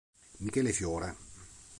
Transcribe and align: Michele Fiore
Michele 0.39 0.73
Fiore 0.73 1.13